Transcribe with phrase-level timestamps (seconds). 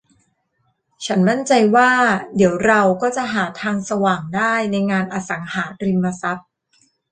[1.05, 1.91] ฉันมั่นใจว่า
[2.35, 6.49] เดี๋ยวเราก็จะหาทางสว่างได้ในงานอสังหาริมทรัพย์